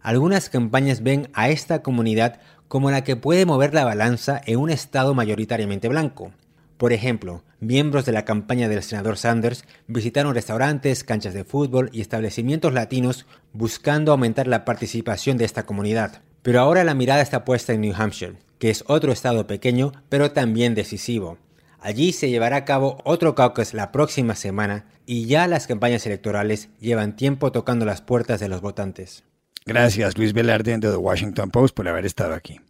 algunas 0.00 0.48
campañas 0.48 1.02
ven 1.02 1.28
a 1.34 1.50
esta 1.50 1.82
comunidad 1.82 2.40
como 2.68 2.90
la 2.90 3.04
que 3.04 3.16
puede 3.16 3.46
mover 3.46 3.74
la 3.74 3.84
balanza 3.84 4.40
en 4.46 4.58
un 4.58 4.70
estado 4.70 5.12
mayoritariamente 5.14 5.88
blanco. 5.88 6.32
Por 6.78 6.94
ejemplo, 6.94 7.42
miembros 7.58 8.06
de 8.06 8.12
la 8.12 8.24
campaña 8.24 8.68
del 8.68 8.82
senador 8.82 9.18
Sanders 9.18 9.64
visitaron 9.86 10.34
restaurantes, 10.34 11.04
canchas 11.04 11.34
de 11.34 11.44
fútbol 11.44 11.90
y 11.92 12.00
establecimientos 12.00 12.72
latinos 12.72 13.26
buscando 13.52 14.12
aumentar 14.12 14.46
la 14.46 14.64
participación 14.64 15.36
de 15.36 15.44
esta 15.44 15.66
comunidad. 15.66 16.22
Pero 16.40 16.60
ahora 16.60 16.84
la 16.84 16.94
mirada 16.94 17.20
está 17.20 17.44
puesta 17.44 17.74
en 17.74 17.82
New 17.82 17.92
Hampshire, 17.94 18.38
que 18.58 18.70
es 18.70 18.82
otro 18.86 19.12
estado 19.12 19.46
pequeño 19.46 19.92
pero 20.08 20.30
también 20.30 20.74
decisivo. 20.74 21.36
Allí 21.80 22.12
se 22.12 22.30
llevará 22.30 22.56
a 22.56 22.64
cabo 22.64 22.98
otro 23.04 23.34
caucus 23.34 23.74
la 23.74 23.92
próxima 23.92 24.34
semana 24.34 24.86
y 25.10 25.26
ya 25.26 25.48
las 25.48 25.66
campañas 25.66 26.06
electorales 26.06 26.68
llevan 26.78 27.16
tiempo 27.16 27.50
tocando 27.50 27.84
las 27.84 28.00
puertas 28.00 28.38
de 28.38 28.46
los 28.46 28.60
votantes. 28.60 29.24
Gracias 29.66 30.16
Luis 30.16 30.32
Velarde 30.32 30.78
de 30.78 30.88
The 30.88 30.96
Washington 30.96 31.50
Post 31.50 31.74
por 31.74 31.88
haber 31.88 32.06
estado 32.06 32.32
aquí. 32.32 32.60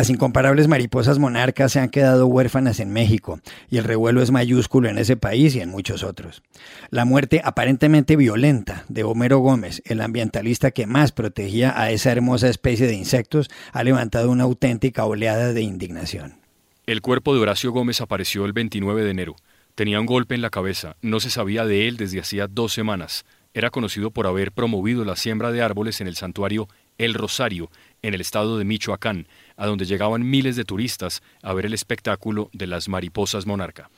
Las 0.00 0.08
incomparables 0.08 0.66
mariposas 0.66 1.18
monarcas 1.18 1.72
se 1.72 1.78
han 1.78 1.90
quedado 1.90 2.26
huérfanas 2.26 2.80
en 2.80 2.90
México 2.90 3.38
y 3.68 3.76
el 3.76 3.84
revuelo 3.84 4.22
es 4.22 4.30
mayúsculo 4.30 4.88
en 4.88 4.96
ese 4.96 5.18
país 5.18 5.54
y 5.54 5.60
en 5.60 5.68
muchos 5.68 6.04
otros. 6.04 6.42
La 6.88 7.04
muerte 7.04 7.42
aparentemente 7.44 8.16
violenta 8.16 8.86
de 8.88 9.04
Homero 9.04 9.40
Gómez, 9.40 9.82
el 9.84 10.00
ambientalista 10.00 10.70
que 10.70 10.86
más 10.86 11.12
protegía 11.12 11.78
a 11.78 11.90
esa 11.90 12.12
hermosa 12.12 12.48
especie 12.48 12.86
de 12.86 12.94
insectos, 12.94 13.50
ha 13.74 13.84
levantado 13.84 14.30
una 14.30 14.44
auténtica 14.44 15.04
oleada 15.04 15.52
de 15.52 15.60
indignación. 15.60 16.38
El 16.86 17.02
cuerpo 17.02 17.34
de 17.34 17.40
Horacio 17.40 17.70
Gómez 17.70 18.00
apareció 18.00 18.46
el 18.46 18.54
29 18.54 19.04
de 19.04 19.10
enero. 19.10 19.36
Tenía 19.74 20.00
un 20.00 20.06
golpe 20.06 20.34
en 20.34 20.40
la 20.40 20.48
cabeza, 20.48 20.96
no 21.02 21.20
se 21.20 21.28
sabía 21.28 21.66
de 21.66 21.88
él 21.88 21.98
desde 21.98 22.20
hacía 22.20 22.46
dos 22.46 22.72
semanas. 22.72 23.26
Era 23.52 23.68
conocido 23.68 24.12
por 24.12 24.26
haber 24.26 24.52
promovido 24.52 25.04
la 25.04 25.16
siembra 25.16 25.52
de 25.52 25.60
árboles 25.60 26.00
en 26.00 26.06
el 26.06 26.16
santuario 26.16 26.68
El 27.00 27.14
Rosario, 27.14 27.70
en 28.02 28.12
el 28.12 28.20
estado 28.20 28.58
de 28.58 28.66
Michoacán, 28.66 29.26
a 29.56 29.66
donde 29.66 29.86
llegaban 29.86 30.28
miles 30.28 30.54
de 30.54 30.66
turistas 30.66 31.22
a 31.42 31.54
ver 31.54 31.64
el 31.64 31.72
espectáculo 31.72 32.50
de 32.52 32.66
las 32.66 32.90
mariposas 32.90 33.46
monarca. 33.46 33.90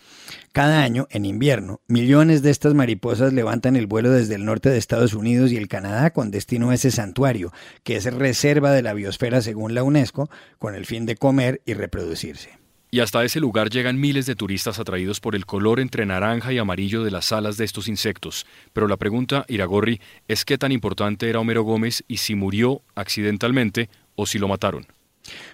Cada 0.52 0.84
año, 0.84 1.08
en 1.10 1.24
invierno, 1.24 1.80
millones 1.88 2.42
de 2.42 2.50
estas 2.50 2.74
mariposas 2.74 3.32
levantan 3.32 3.74
el 3.74 3.88
vuelo 3.88 4.10
desde 4.10 4.36
el 4.36 4.44
norte 4.44 4.70
de 4.70 4.78
Estados 4.78 5.14
Unidos 5.14 5.50
y 5.50 5.56
el 5.56 5.66
Canadá 5.66 6.12
con 6.12 6.30
destino 6.30 6.70
a 6.70 6.74
ese 6.74 6.92
santuario, 6.92 7.52
que 7.82 7.96
es 7.96 8.04
reserva 8.04 8.70
de 8.70 8.82
la 8.82 8.94
biosfera 8.94 9.42
según 9.42 9.74
la 9.74 9.82
UNESCO, 9.82 10.30
con 10.60 10.76
el 10.76 10.86
fin 10.86 11.04
de 11.04 11.16
comer 11.16 11.60
y 11.66 11.74
reproducirse. 11.74 12.61
Y 12.94 13.00
hasta 13.00 13.24
ese 13.24 13.40
lugar 13.40 13.70
llegan 13.70 13.98
miles 13.98 14.26
de 14.26 14.34
turistas 14.34 14.78
atraídos 14.78 15.18
por 15.18 15.34
el 15.34 15.46
color 15.46 15.80
entre 15.80 16.04
naranja 16.04 16.52
y 16.52 16.58
amarillo 16.58 17.02
de 17.02 17.10
las 17.10 17.32
alas 17.32 17.56
de 17.56 17.64
estos 17.64 17.88
insectos. 17.88 18.44
Pero 18.74 18.86
la 18.86 18.98
pregunta, 18.98 19.46
Iragorri, 19.48 19.98
es 20.28 20.44
qué 20.44 20.58
tan 20.58 20.72
importante 20.72 21.30
era 21.30 21.40
Homero 21.40 21.62
Gómez 21.62 22.04
y 22.06 22.18
si 22.18 22.34
murió 22.34 22.82
accidentalmente 22.94 23.88
o 24.14 24.26
si 24.26 24.38
lo 24.38 24.46
mataron. 24.46 24.86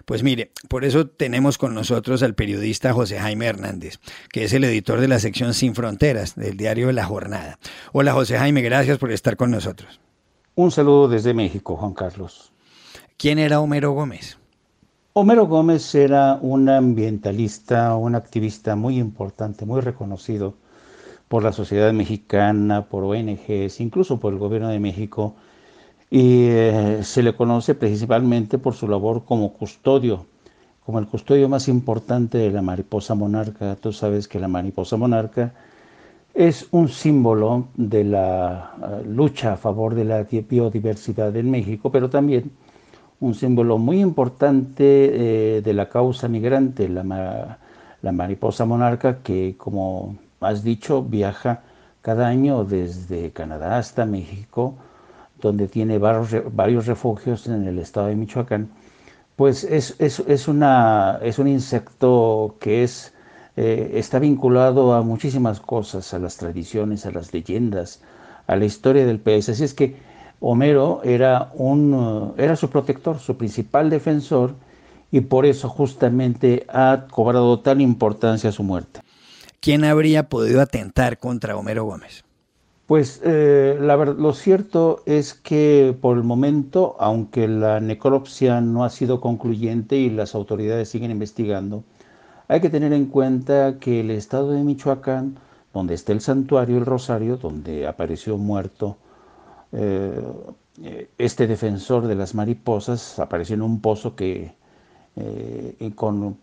Pues 0.04 0.24
mire, 0.24 0.50
por 0.68 0.84
eso 0.84 1.06
tenemos 1.06 1.58
con 1.58 1.74
nosotros 1.74 2.24
al 2.24 2.34
periodista 2.34 2.92
José 2.92 3.20
Jaime 3.20 3.46
Hernández, 3.46 4.00
que 4.32 4.42
es 4.42 4.52
el 4.52 4.64
editor 4.64 5.00
de 5.00 5.06
la 5.06 5.20
sección 5.20 5.54
Sin 5.54 5.76
Fronteras 5.76 6.34
del 6.34 6.56
diario 6.56 6.90
La 6.90 7.04
Jornada. 7.04 7.60
Hola 7.92 8.14
José 8.14 8.36
Jaime, 8.36 8.62
gracias 8.62 8.98
por 8.98 9.12
estar 9.12 9.36
con 9.36 9.52
nosotros. 9.52 10.00
Un 10.56 10.72
saludo 10.72 11.06
desde 11.06 11.34
México, 11.34 11.76
Juan 11.76 11.94
Carlos. 11.94 12.52
¿Quién 13.16 13.38
era 13.38 13.60
Homero 13.60 13.92
Gómez? 13.92 14.38
Homero 15.14 15.46
Gómez 15.46 15.94
era 15.94 16.38
un 16.40 16.68
ambientalista, 16.68 17.96
un 17.96 18.14
activista 18.14 18.76
muy 18.76 18.98
importante, 18.98 19.66
muy 19.66 19.80
reconocido 19.80 20.54
por 21.28 21.42
la 21.42 21.52
sociedad 21.52 21.92
mexicana, 21.92 22.86
por 22.86 23.04
ONGs, 23.04 23.80
incluso 23.80 24.20
por 24.20 24.32
el 24.32 24.38
gobierno 24.38 24.68
de 24.68 24.78
México, 24.78 25.34
y 26.10 26.46
eh, 26.50 27.00
se 27.02 27.22
le 27.22 27.34
conoce 27.34 27.74
principalmente 27.74 28.58
por 28.58 28.74
su 28.74 28.86
labor 28.86 29.24
como 29.24 29.54
custodio, 29.54 30.26
como 30.84 30.98
el 31.00 31.06
custodio 31.06 31.48
más 31.48 31.68
importante 31.68 32.38
de 32.38 32.50
la 32.50 32.62
mariposa 32.62 33.14
monarca. 33.14 33.76
Tú 33.76 33.92
sabes 33.92 34.28
que 34.28 34.38
la 34.38 34.48
mariposa 34.48 34.96
monarca 34.96 35.52
es 36.32 36.68
un 36.70 36.88
símbolo 36.88 37.68
de 37.76 38.04
la 38.04 38.72
eh, 38.80 39.06
lucha 39.06 39.54
a 39.54 39.56
favor 39.56 39.94
de 39.94 40.04
la 40.04 40.22
biodiversidad 40.22 41.34
en 41.36 41.50
México, 41.50 41.90
pero 41.90 42.08
también 42.08 42.52
un 43.20 43.34
símbolo 43.34 43.78
muy 43.78 44.00
importante 44.00 45.56
eh, 45.56 45.62
de 45.62 45.72
la 45.74 45.88
causa 45.88 46.28
migrante, 46.28 46.88
la, 46.88 47.58
la, 48.02 48.12
mariposa 48.12 48.64
monarca, 48.64 49.18
que 49.22 49.56
como 49.58 50.16
has 50.40 50.62
dicho, 50.62 51.02
viaja 51.02 51.62
cada 52.02 52.28
año 52.28 52.64
desde 52.64 53.32
Canadá 53.32 53.78
hasta 53.78 54.06
México, 54.06 54.74
donde 55.40 55.68
tiene 55.68 55.98
varios, 55.98 56.86
refugios 56.86 57.46
en 57.46 57.66
el 57.66 57.78
estado 57.78 58.08
de 58.08 58.16
Michoacán. 58.16 58.70
Pues 59.36 59.64
es, 59.64 59.94
es, 59.98 60.20
es, 60.20 60.48
una, 60.48 61.18
es 61.22 61.38
un 61.38 61.48
insecto 61.48 62.56
que 62.60 62.82
es, 62.82 63.14
eh, 63.56 63.92
está 63.94 64.18
vinculado 64.18 64.94
a 64.94 65.02
muchísimas 65.02 65.60
cosas, 65.60 66.12
a 66.14 66.18
las 66.18 66.36
tradiciones, 66.36 67.06
a 67.06 67.12
las 67.12 67.32
leyendas, 67.32 68.00
a 68.46 68.56
la 68.56 68.64
historia 68.64 69.06
del 69.06 69.20
país. 69.20 69.48
Así 69.48 69.64
es 69.64 69.74
que 69.74 69.96
Homero 70.40 71.00
era, 71.04 71.50
un, 71.54 71.92
uh, 71.94 72.34
era 72.36 72.54
su 72.56 72.70
protector, 72.70 73.18
su 73.18 73.36
principal 73.36 73.90
defensor, 73.90 74.54
y 75.10 75.20
por 75.20 75.46
eso 75.46 75.68
justamente 75.68 76.66
ha 76.68 77.06
cobrado 77.10 77.60
tal 77.60 77.80
importancia 77.80 78.52
su 78.52 78.62
muerte. 78.62 79.00
¿Quién 79.60 79.84
habría 79.84 80.28
podido 80.28 80.60
atentar 80.60 81.18
contra 81.18 81.56
Homero 81.56 81.84
Gómez? 81.84 82.24
Pues 82.86 83.20
eh, 83.22 83.76
la 83.80 83.96
lo 83.96 84.32
cierto 84.32 85.02
es 85.04 85.34
que 85.34 85.94
por 86.00 86.16
el 86.16 86.22
momento, 86.22 86.96
aunque 87.00 87.46
la 87.46 87.80
necropsia 87.80 88.60
no 88.60 88.84
ha 88.84 88.90
sido 88.90 89.20
concluyente 89.20 89.96
y 89.96 90.08
las 90.08 90.34
autoridades 90.34 90.88
siguen 90.88 91.10
investigando, 91.10 91.84
hay 92.46 92.60
que 92.62 92.70
tener 92.70 92.94
en 92.94 93.06
cuenta 93.06 93.78
que 93.78 94.00
el 94.00 94.10
estado 94.10 94.52
de 94.52 94.62
Michoacán, 94.62 95.38
donde 95.74 95.94
está 95.94 96.12
el 96.12 96.22
santuario 96.22 96.78
El 96.78 96.86
Rosario, 96.86 97.36
donde 97.36 97.86
apareció 97.86 98.38
muerto 98.38 98.96
eh, 99.72 101.08
este 101.18 101.46
defensor 101.46 102.06
de 102.06 102.14
las 102.14 102.34
mariposas 102.34 103.18
apareció 103.18 103.54
en 103.54 103.62
un 103.62 103.80
pozo 103.80 104.14
que 104.14 104.52
eh, 105.16 105.92
con 105.96 106.38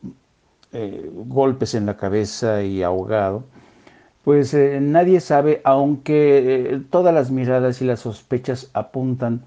eh, 0.73 1.09
golpes 1.13 1.73
en 1.73 1.85
la 1.85 1.95
cabeza 1.95 2.61
y 2.63 2.83
ahogado. 2.83 3.45
Pues 4.23 4.55
nadie 4.81 5.19
sabe, 5.21 5.61
aunque 5.63 6.81
todas 6.89 7.13
las 7.13 7.29
miradas 7.29 7.81
y 7.81 7.85
las 7.85 7.99
sospechas 7.99 8.71
apuntan 8.73 9.45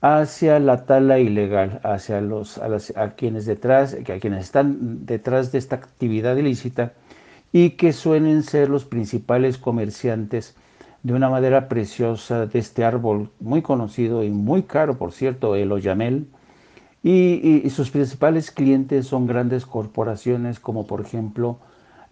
hacia 0.00 0.60
la 0.60 0.84
tala 0.86 1.18
ilegal, 1.18 1.80
hacia 1.82 2.20
los, 2.20 2.58
a, 2.58 3.10
quienes 3.16 3.46
detrás, 3.46 3.94
a 3.94 4.18
quienes 4.20 4.44
están 4.44 5.04
detrás 5.06 5.50
de 5.52 5.58
esta 5.58 5.76
actividad 5.76 6.36
ilícita 6.36 6.92
y 7.52 7.70
que 7.70 7.92
suelen 7.92 8.44
ser 8.44 8.70
los 8.70 8.84
principales 8.84 9.58
comerciantes 9.58 10.54
de 11.02 11.12
una 11.14 11.28
madera 11.28 11.68
preciosa 11.68 12.46
de 12.46 12.58
este 12.58 12.84
árbol 12.84 13.30
muy 13.40 13.62
conocido 13.62 14.22
y 14.22 14.30
muy 14.30 14.62
caro, 14.62 14.98
por 14.98 15.12
cierto, 15.12 15.56
el 15.56 15.72
oyamel. 15.72 16.28
Y, 17.02 17.68
sus 17.70 17.90
principales 17.90 18.52
clientes 18.52 19.08
son 19.08 19.26
grandes 19.26 19.66
corporaciones 19.66 20.60
como 20.60 20.86
por 20.86 21.00
ejemplo 21.00 21.58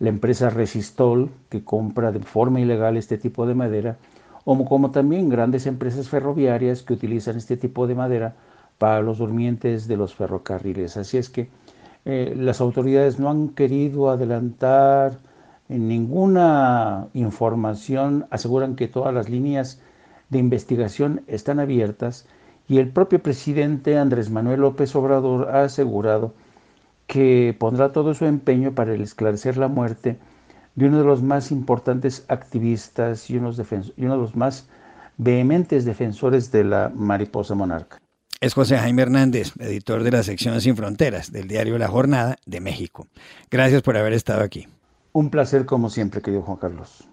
la 0.00 0.09
empresa 0.09 0.50
Resistol, 0.50 1.30
que 1.49 1.62
compra 1.62 2.11
de 2.11 2.20
forma 2.20 2.61
ilegal 2.61 2.97
este 2.97 3.18
tipo 3.18 3.47
de 3.47 3.54
madera, 3.54 3.99
o 4.44 4.64
como 4.64 4.90
también 4.90 5.28
grandes 5.28 5.66
empresas 5.66 6.09
ferroviarias 6.09 6.82
que 6.82 6.94
utilizan 6.94 7.37
este 7.37 7.56
tipo 7.56 7.87
de 7.87 7.94
madera 7.94 8.35
para 8.78 9.02
los 9.02 9.18
durmientes 9.18 9.87
de 9.87 9.97
los 9.97 10.14
ferrocarriles. 10.14 10.97
Así 10.97 11.18
es 11.18 11.28
que 11.28 11.50
eh, 12.06 12.35
las 12.37 12.61
autoridades 12.61 13.20
no 13.20 13.30
han 13.30 13.50
querido 13.50 14.11
adelantar 14.11 15.18
en 15.70 15.86
ninguna 15.86 17.06
información 17.14 18.26
aseguran 18.30 18.74
que 18.74 18.88
todas 18.88 19.14
las 19.14 19.30
líneas 19.30 19.80
de 20.28 20.38
investigación 20.38 21.22
están 21.28 21.60
abiertas 21.60 22.26
y 22.68 22.78
el 22.78 22.88
propio 22.88 23.22
presidente 23.22 23.96
Andrés 23.96 24.30
Manuel 24.30 24.60
López 24.60 24.94
Obrador 24.96 25.48
ha 25.54 25.62
asegurado 25.62 26.34
que 27.06 27.56
pondrá 27.58 27.92
todo 27.92 28.14
su 28.14 28.26
empeño 28.26 28.74
para 28.74 28.94
esclarecer 28.94 29.56
la 29.56 29.68
muerte 29.68 30.18
de 30.74 30.86
uno 30.86 30.98
de 30.98 31.04
los 31.04 31.22
más 31.22 31.52
importantes 31.52 32.24
activistas 32.28 33.30
y, 33.30 33.36
uno 33.36 33.52
de 33.52 34.06
los 34.06 34.34
más 34.34 34.68
vehementes 35.18 35.84
defensores 35.84 36.50
de 36.50 36.64
la 36.64 36.90
mariposa 36.92 37.54
monarca. 37.54 37.98
Es 38.40 38.54
José 38.54 38.76
Jaime 38.78 39.02
Hernández, 39.02 39.52
editor 39.58 40.02
de 40.02 40.10
la 40.10 40.22
sección 40.24 40.60
Sin 40.60 40.76
Fronteras 40.76 41.30
del 41.30 41.46
diario 41.46 41.78
La 41.78 41.88
Jornada 41.88 42.38
de 42.46 42.60
México. 42.60 43.06
Gracias 43.50 43.82
por 43.82 43.96
haber 43.96 44.14
estado 44.14 44.42
aquí. 44.42 44.66
Un 45.12 45.31
placer 45.31 45.67
como 45.67 45.90
siempre, 45.90 46.23
querido 46.23 46.43
Juan 46.43 46.59
Carlos. 46.59 47.09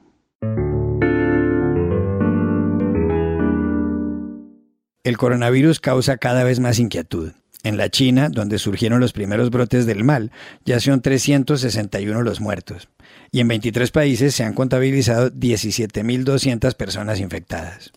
El 5.04 5.18
coronavirus 5.18 5.80
causa 5.80 6.18
cada 6.18 6.44
vez 6.44 6.60
más 6.60 6.80
inquietud. 6.80 7.32
En 7.64 7.78
la 7.78 7.90
China, 7.90 8.30
donde 8.30 8.60
surgieron 8.60 9.00
los 9.00 9.14
primeros 9.14 9.50
brotes 9.50 9.86
del 9.86 10.04
mal, 10.04 10.32
ya 10.64 10.80
son 10.80 11.02
361 11.02 12.22
los 12.22 12.40
muertos. 12.40 12.88
Y 13.32 13.40
en 13.40 13.48
23 13.48 13.90
países 13.92 14.36
se 14.36 14.44
han 14.44 14.54
contabilizado 14.54 15.32
17.200 15.32 16.76
personas 16.76 17.20
infectadas. 17.20 17.94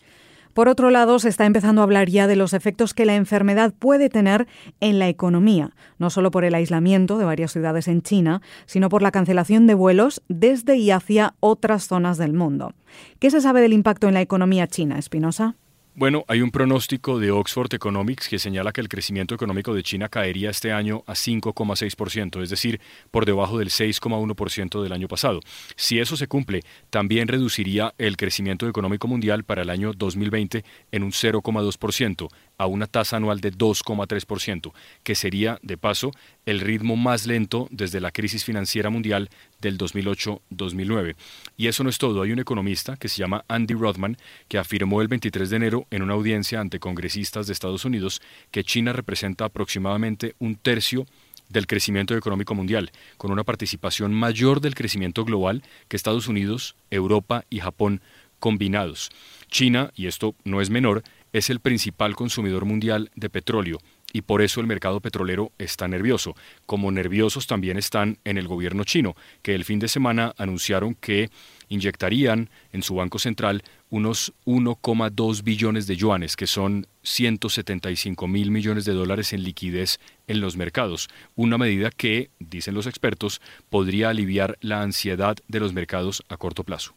Por 0.53 0.67
otro 0.67 0.89
lado, 0.89 1.19
se 1.19 1.29
está 1.29 1.45
empezando 1.45 1.81
a 1.81 1.83
hablar 1.83 2.09
ya 2.09 2.27
de 2.27 2.35
los 2.35 2.53
efectos 2.53 2.93
que 2.93 3.05
la 3.05 3.15
enfermedad 3.15 3.73
puede 3.77 4.09
tener 4.09 4.47
en 4.79 4.99
la 4.99 5.07
economía, 5.07 5.71
no 5.97 6.09
solo 6.09 6.31
por 6.31 6.43
el 6.43 6.55
aislamiento 6.55 7.17
de 7.17 7.25
varias 7.25 7.51
ciudades 7.51 7.87
en 7.87 8.01
China, 8.01 8.41
sino 8.65 8.89
por 8.89 9.01
la 9.01 9.11
cancelación 9.11 9.67
de 9.67 9.73
vuelos 9.73 10.21
desde 10.27 10.75
y 10.75 10.91
hacia 10.91 11.35
otras 11.39 11.87
zonas 11.87 12.17
del 12.17 12.33
mundo. 12.33 12.73
¿Qué 13.19 13.31
se 13.31 13.41
sabe 13.41 13.61
del 13.61 13.73
impacto 13.73 14.07
en 14.07 14.13
la 14.13 14.21
economía 14.21 14.67
china, 14.67 14.99
Espinosa? 14.99 15.55
Bueno, 15.93 16.23
hay 16.29 16.41
un 16.41 16.51
pronóstico 16.51 17.19
de 17.19 17.31
Oxford 17.31 17.73
Economics 17.73 18.29
que 18.29 18.39
señala 18.39 18.71
que 18.71 18.79
el 18.79 18.87
crecimiento 18.87 19.35
económico 19.35 19.73
de 19.73 19.83
China 19.83 20.07
caería 20.07 20.49
este 20.49 20.71
año 20.71 21.03
a 21.05 21.15
5,6%, 21.15 22.41
es 22.41 22.49
decir, 22.49 22.79
por 23.11 23.25
debajo 23.25 23.59
del 23.59 23.67
6,1% 23.67 24.81
del 24.81 24.93
año 24.93 25.09
pasado. 25.09 25.41
Si 25.75 25.99
eso 25.99 26.15
se 26.15 26.27
cumple, 26.27 26.61
también 26.89 27.27
reduciría 27.27 27.93
el 27.97 28.15
crecimiento 28.15 28.69
económico 28.69 29.09
mundial 29.09 29.43
para 29.43 29.63
el 29.63 29.69
año 29.69 29.91
2020 29.91 30.63
en 30.93 31.03
un 31.03 31.11
0,2%, 31.11 32.29
a 32.61 32.67
una 32.67 32.85
tasa 32.85 33.17
anual 33.17 33.41
de 33.41 33.51
2,3%, 33.51 34.71
que 35.01 35.15
sería, 35.15 35.57
de 35.63 35.77
paso, 35.77 36.11
el 36.45 36.59
ritmo 36.59 36.95
más 36.95 37.25
lento 37.25 37.67
desde 37.71 37.99
la 37.99 38.11
crisis 38.11 38.45
financiera 38.45 38.91
mundial 38.91 39.29
del 39.61 39.79
2008-2009. 39.79 41.15
Y 41.57 41.65
eso 41.65 41.83
no 41.83 41.89
es 41.89 41.97
todo. 41.97 42.21
Hay 42.21 42.31
un 42.31 42.37
economista 42.37 42.97
que 42.97 43.09
se 43.09 43.17
llama 43.17 43.43
Andy 43.47 43.73
Rothman 43.73 44.15
que 44.47 44.59
afirmó 44.59 45.01
el 45.01 45.07
23 45.07 45.49
de 45.49 45.55
enero 45.55 45.87
en 45.89 46.03
una 46.03 46.13
audiencia 46.13 46.59
ante 46.59 46.79
congresistas 46.79 47.47
de 47.47 47.53
Estados 47.53 47.83
Unidos 47.83 48.21
que 48.51 48.63
China 48.63 48.93
representa 48.93 49.45
aproximadamente 49.45 50.35
un 50.37 50.55
tercio 50.55 51.07
del 51.49 51.65
crecimiento 51.65 52.15
económico 52.15 52.53
mundial, 52.53 52.91
con 53.17 53.31
una 53.31 53.43
participación 53.43 54.13
mayor 54.13 54.61
del 54.61 54.75
crecimiento 54.75 55.25
global 55.25 55.63
que 55.87 55.97
Estados 55.97 56.27
Unidos, 56.27 56.75
Europa 56.91 57.43
y 57.49 57.59
Japón 57.59 58.01
combinados. 58.39 59.09
China, 59.49 59.91
y 59.95 60.07
esto 60.07 60.35
no 60.43 60.61
es 60.61 60.69
menor, 60.69 61.03
es 61.33 61.49
el 61.49 61.59
principal 61.59 62.15
consumidor 62.15 62.65
mundial 62.65 63.11
de 63.15 63.29
petróleo 63.29 63.79
y 64.13 64.21
por 64.21 64.41
eso 64.41 64.59
el 64.59 64.67
mercado 64.67 64.99
petrolero 64.99 65.51
está 65.57 65.87
nervioso, 65.87 66.35
como 66.65 66.91
nerviosos 66.91 67.47
también 67.47 67.77
están 67.77 68.17
en 68.25 68.37
el 68.37 68.47
gobierno 68.47 68.83
chino, 68.83 69.15
que 69.41 69.55
el 69.55 69.65
fin 69.65 69.79
de 69.79 69.87
semana 69.87 70.33
anunciaron 70.37 70.95
que 70.95 71.29
inyectarían 71.69 72.49
en 72.73 72.83
su 72.83 72.95
banco 72.95 73.19
central 73.19 73.63
unos 73.89 74.33
1,2 74.45 75.43
billones 75.43 75.87
de 75.87 75.95
yuanes, 75.95 76.35
que 76.35 76.47
son 76.47 76.87
175 77.03 78.27
mil 78.27 78.51
millones 78.51 78.85
de 78.85 78.93
dólares 78.93 79.33
en 79.33 79.43
liquidez 79.43 79.99
en 80.27 80.41
los 80.41 80.57
mercados, 80.57 81.09
una 81.35 81.57
medida 81.57 81.91
que, 81.91 82.29
dicen 82.39 82.73
los 82.73 82.87
expertos, 82.87 83.41
podría 83.69 84.09
aliviar 84.09 84.57
la 84.61 84.81
ansiedad 84.81 85.37
de 85.47 85.59
los 85.59 85.73
mercados 85.73 86.23
a 86.29 86.37
corto 86.37 86.63
plazo. 86.63 86.95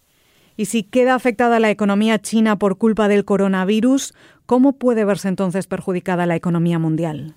Y 0.56 0.66
si 0.66 0.84
queda 0.84 1.14
afectada 1.14 1.58
la 1.58 1.70
economía 1.70 2.20
china 2.20 2.58
por 2.58 2.78
culpa 2.78 3.08
del 3.08 3.24
coronavirus, 3.24 4.14
¿cómo 4.46 4.78
puede 4.78 5.04
verse 5.04 5.28
entonces 5.28 5.66
perjudicada 5.66 6.26
la 6.26 6.36
economía 6.36 6.78
mundial? 6.78 7.34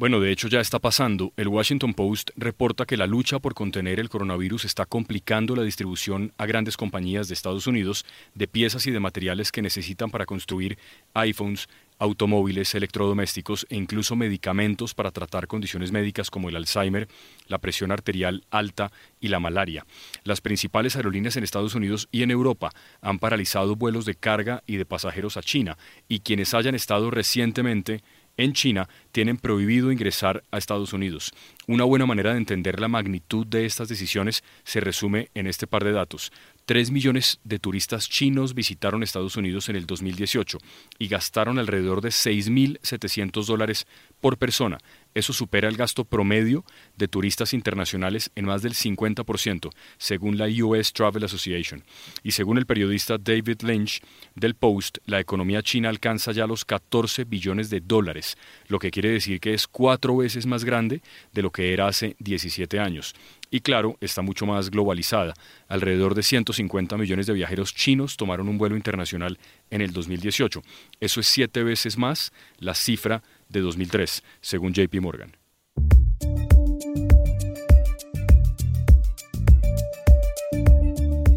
Bueno, 0.00 0.18
de 0.18 0.32
hecho 0.32 0.48
ya 0.48 0.60
está 0.60 0.78
pasando. 0.78 1.34
El 1.36 1.48
Washington 1.48 1.92
Post 1.92 2.30
reporta 2.34 2.86
que 2.86 2.96
la 2.96 3.06
lucha 3.06 3.38
por 3.38 3.52
contener 3.52 4.00
el 4.00 4.08
coronavirus 4.08 4.64
está 4.64 4.86
complicando 4.86 5.54
la 5.54 5.62
distribución 5.62 6.32
a 6.38 6.46
grandes 6.46 6.78
compañías 6.78 7.28
de 7.28 7.34
Estados 7.34 7.66
Unidos 7.66 8.06
de 8.34 8.48
piezas 8.48 8.86
y 8.86 8.92
de 8.92 9.00
materiales 9.00 9.52
que 9.52 9.60
necesitan 9.60 10.10
para 10.10 10.24
construir 10.24 10.78
iPhones, 11.12 11.68
automóviles, 12.00 12.74
electrodomésticos 12.74 13.66
e 13.68 13.76
incluso 13.76 14.16
medicamentos 14.16 14.94
para 14.94 15.12
tratar 15.12 15.46
condiciones 15.46 15.92
médicas 15.92 16.30
como 16.30 16.48
el 16.48 16.56
Alzheimer, 16.56 17.06
la 17.46 17.58
presión 17.58 17.92
arterial 17.92 18.42
alta 18.50 18.90
y 19.20 19.28
la 19.28 19.38
malaria. 19.38 19.86
Las 20.24 20.40
principales 20.40 20.96
aerolíneas 20.96 21.36
en 21.36 21.44
Estados 21.44 21.74
Unidos 21.74 22.08
y 22.10 22.22
en 22.22 22.30
Europa 22.30 22.70
han 23.02 23.18
paralizado 23.18 23.76
vuelos 23.76 24.06
de 24.06 24.14
carga 24.14 24.64
y 24.66 24.76
de 24.76 24.86
pasajeros 24.86 25.36
a 25.36 25.42
China 25.42 25.76
y 26.08 26.20
quienes 26.20 26.54
hayan 26.54 26.74
estado 26.74 27.10
recientemente 27.10 28.02
en 28.36 28.52
China 28.54 28.88
tienen 29.12 29.36
prohibido 29.36 29.92
ingresar 29.92 30.42
a 30.50 30.58
Estados 30.58 30.92
Unidos. 30.92 31.32
Una 31.66 31.84
buena 31.84 32.06
manera 32.06 32.32
de 32.32 32.38
entender 32.38 32.80
la 32.80 32.88
magnitud 32.88 33.46
de 33.46 33.66
estas 33.66 33.88
decisiones 33.88 34.42
se 34.64 34.80
resume 34.80 35.28
en 35.34 35.46
este 35.46 35.66
par 35.66 35.84
de 35.84 35.92
datos. 35.92 36.32
3 36.66 36.90
millones 36.90 37.40
de 37.44 37.58
turistas 37.58 38.08
chinos 38.08 38.54
visitaron 38.54 39.02
Estados 39.02 39.36
Unidos 39.36 39.68
en 39.68 39.76
el 39.76 39.86
2018 39.86 40.58
y 40.98 41.08
gastaron 41.08 41.58
alrededor 41.58 42.00
de 42.00 42.10
6.700 42.10 43.44
dólares 43.46 43.86
por 44.20 44.38
persona. 44.38 44.78
Eso 45.14 45.32
supera 45.32 45.68
el 45.68 45.76
gasto 45.76 46.04
promedio 46.04 46.64
de 46.96 47.08
turistas 47.08 47.52
internacionales 47.52 48.30
en 48.36 48.44
más 48.44 48.62
del 48.62 48.74
50%, 48.74 49.70
según 49.98 50.38
la 50.38 50.46
US 50.64 50.92
Travel 50.92 51.24
Association. 51.24 51.84
Y 52.22 52.32
según 52.32 52.58
el 52.58 52.66
periodista 52.66 53.18
David 53.18 53.62
Lynch 53.62 54.00
del 54.34 54.54
Post, 54.54 54.98
la 55.06 55.20
economía 55.20 55.62
china 55.62 55.88
alcanza 55.88 56.32
ya 56.32 56.46
los 56.46 56.64
14 56.64 57.24
billones 57.24 57.70
de 57.70 57.80
dólares, 57.80 58.36
lo 58.68 58.78
que 58.78 58.90
quiere 58.90 59.10
decir 59.10 59.40
que 59.40 59.54
es 59.54 59.66
cuatro 59.66 60.16
veces 60.16 60.46
más 60.46 60.64
grande 60.64 61.02
de 61.32 61.42
lo 61.42 61.50
que 61.50 61.72
era 61.72 61.88
hace 61.88 62.14
17 62.20 62.78
años. 62.78 63.14
Y 63.50 63.60
claro, 63.60 63.96
está 64.00 64.22
mucho 64.22 64.46
más 64.46 64.70
globalizada. 64.70 65.34
Alrededor 65.66 66.14
de 66.14 66.22
150 66.22 66.96
millones 66.96 67.26
de 67.26 67.32
viajeros 67.32 67.74
chinos 67.74 68.16
tomaron 68.16 68.48
un 68.48 68.58
vuelo 68.58 68.76
internacional 68.76 69.38
en 69.70 69.80
el 69.80 69.92
2018. 69.92 70.62
Eso 71.00 71.20
es 71.20 71.26
siete 71.26 71.64
veces 71.64 71.98
más 71.98 72.32
la 72.58 72.74
cifra 72.74 73.22
de 73.50 73.60
2003, 73.60 74.22
según 74.40 74.72
JP 74.72 75.00
Morgan. 75.00 75.36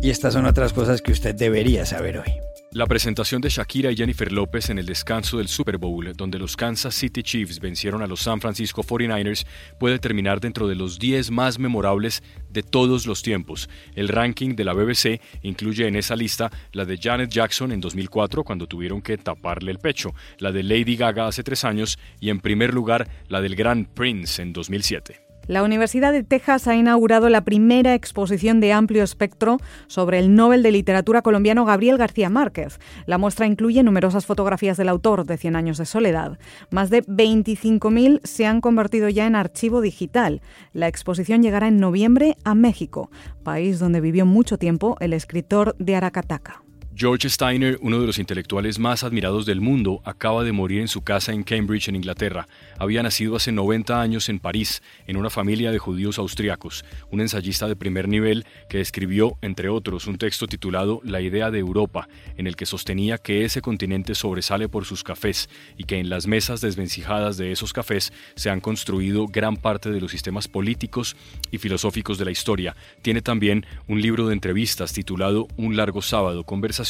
Y 0.01 0.10
estas 0.10 0.34
son 0.34 0.46
otras 0.46 0.74
cosas 0.74 1.01
que 1.01 1.13
usted 1.13 1.34
debería 1.34 1.86
saber 1.86 2.17
hoy. 2.17 2.34
La 2.74 2.88
presentación 2.88 3.39
de 3.39 3.50
Shakira 3.50 3.92
y 3.92 3.96
Jennifer 3.96 4.32
López 4.32 4.72
en 4.72 4.80
el 4.80 4.88
descanso 4.88 5.38
del 5.38 5.48
Super 5.48 5.77
Bowl, 5.77 6.12
donde 6.18 6.39
los 6.39 6.58
Kansas 6.58 6.96
City 6.96 7.22
Chiefs 7.22 7.60
vencieron 7.60 8.01
a 8.01 8.08
los 8.08 8.22
San 8.22 8.42
Francisco 8.42 8.82
49ers, 8.82 9.46
puede 9.80 10.00
terminar 10.00 10.39
dentro 10.39 10.68
de 10.68 10.74
los 10.74 10.98
10 10.98 11.30
más 11.30 11.60
memorables 11.60 12.24
de 12.50 12.63
todos 12.63 13.06
los 13.06 13.22
tiempos. 13.22 13.70
El 13.94 14.08
ranking 14.08 14.56
de 14.56 14.63
la 14.63 14.74
BBC 14.74 15.21
incluye 15.43 15.86
en 15.86 15.95
esa 15.95 16.15
lista 16.15 16.50
la 16.71 16.86
de 16.86 16.97
Janet 16.97 17.30
Jackson 17.30 17.71
en 17.71 17.80
2004, 17.80 18.43
cuando 18.43 18.65
tuvieron 18.65 19.04
que 19.04 19.19
taparle 19.19 19.69
el 19.69 19.78
pecho, 19.78 20.15
la 20.39 20.52
de 20.52 20.63
Lady 20.63 20.95
Gaga 20.95 21.28
hace 21.28 21.43
tres 21.43 21.65
años 21.65 22.00
y 22.19 22.32
en 22.32 22.39
primer 22.39 22.74
lugar 22.74 23.08
la 23.28 23.41
del 23.41 23.56
Gran 23.56 23.86
Prince 23.86 24.41
en 24.41 24.52
2007. 24.52 25.33
La 25.47 25.62
Universidad 25.62 26.13
de 26.13 26.23
Texas 26.23 26.69
ha 26.69 26.75
inaugurado 26.75 27.27
la 27.27 27.43
primera 27.43 27.93
exposición 27.95 28.62
de 28.62 28.71
amplio 28.71 29.03
espectro 29.03 29.58
sobre 29.88 30.19
el 30.19 30.36
Nobel 30.36 30.63
de 30.63 30.71
Literatura 30.71 31.21
colombiano 31.21 31.65
Gabriel 31.65 31.97
García 31.97 32.29
Márquez. 32.29 32.79
La 33.08 33.17
muestra 33.17 33.45
incluye 33.45 33.84
numerosas 33.84 34.25
fotografías 34.25 34.77
del 34.77 34.88
autor 34.88 35.25
de 35.25 35.38
Cien 35.38 35.58
años 35.58 35.77
de 35.77 35.86
soledad. 35.86 36.39
Más 36.69 36.89
de 36.89 37.03
25.000 37.03 38.21
se 38.23 38.45
han 38.45 38.62
convertido 38.62 39.10
ya 39.10 39.27
en 39.27 39.36
archivo 39.36 39.82
digital. 39.82 40.41
La 40.71 40.88
exposición 40.88 41.43
llegará 41.43 41.67
en 41.67 41.77
noviembre 41.77 42.38
a 42.45 42.56
México, 42.56 43.12
país 43.43 43.79
donde 43.79 43.99
vivió 43.99 44.25
mucho 44.25 44.58
tiempo 44.58 44.95
el 45.01 45.12
escritor 45.12 45.75
de 45.77 45.97
Aracataca. 45.97 46.63
George 46.95 47.27
Steiner, 47.27 47.79
uno 47.82 47.99
de 47.99 48.06
los 48.06 48.19
intelectuales 48.19 48.77
más 48.77 49.03
admirados 49.03 49.47
del 49.47 49.62
mundo, 49.62 50.03
acaba 50.06 50.43
de 50.43 50.51
morir 50.51 50.79
en 50.79 50.88
su 50.88 51.01
casa 51.01 51.34
en 51.34 51.41
Cambridge, 51.41 51.88
en 51.88 51.95
Inglaterra. 51.95 52.47
Había 52.77 53.01
nacido 53.01 53.36
hace 53.36 53.51
90 53.51 53.99
años 53.99 54.29
en 54.29 54.38
París, 54.39 54.84
en 55.08 55.17
una 55.17 55.32
familia 55.32 55.71
de 55.71 55.79
judíos 55.79 56.19
austriacos, 56.19 56.86
un 57.10 57.19
ensayista 57.19 57.67
de 57.67 57.75
primer 57.75 58.08
nivel 58.08 58.45
que 58.69 58.79
escribió, 58.79 59.39
entre 59.41 59.69
otros, 59.69 60.06
un 60.06 60.19
texto 60.19 60.45
titulado 60.45 61.01
La 61.03 61.19
idea 61.19 61.49
de 61.49 61.58
Europa, 61.58 62.08
en 62.38 62.45
el 62.45 62.56
que 62.56 62.67
sostenía 62.67 63.17
que 63.17 63.43
ese 63.43 63.62
continente 63.62 64.13
sobresale 64.13 64.69
por 64.69 64.86
sus 64.86 65.03
cafés 65.03 65.49
y 65.77 65.86
que 65.86 65.97
en 65.97 66.10
las 66.10 66.27
mesas 66.27 66.62
desvencijadas 66.62 67.38
de 67.38 67.51
esos 67.51 67.73
cafés 67.73 68.13
se 68.36 68.51
han 68.51 68.62
construido 68.62 69.25
gran 69.25 69.58
parte 69.58 69.89
de 69.89 69.99
los 69.99 70.12
sistemas 70.12 70.47
políticos 70.47 71.15
y 71.49 71.58
filosóficos 71.58 72.19
de 72.19 72.25
la 72.25 72.32
historia. 72.32 72.75
Tiene 73.01 73.23
también 73.23 73.65
un 73.88 73.99
libro 73.99 74.27
de 74.27 74.34
entrevistas 74.34 74.93
titulado 74.93 75.47
Un 75.58 75.75
largo 75.75 76.03
sábado, 76.03 76.43
conversación 76.43 76.83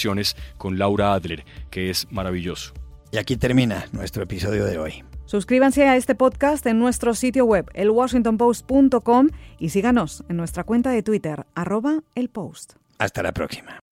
con 0.58 0.78
Laura 0.78 1.14
Adler, 1.14 1.46
que 1.70 1.90
es 1.90 2.08
maravilloso. 2.12 2.74
Y 3.12 3.18
aquí 3.18 3.38
termina 3.38 3.86
nuestro 3.92 4.24
episodio 4.24 4.66
de 4.66 4.78
hoy. 4.78 5.04
Suscríbanse 5.26 5.88
a 5.88 5.96
este 5.96 6.16
podcast 6.16 6.66
en 6.66 6.80
nuestro 6.80 7.14
sitio 7.16 7.46
web, 7.46 7.70
elwashingtonpost.com, 7.74 9.30
y 9.60 9.70
síganos 9.70 10.24
en 10.30 10.38
nuestra 10.38 10.64
cuenta 10.64 10.92
de 10.92 11.04
Twitter, 11.04 11.46
arroba 11.56 12.04
el 12.16 12.30
post. 12.30 12.74
Hasta 12.98 13.24
la 13.24 13.32
próxima. 13.32 13.83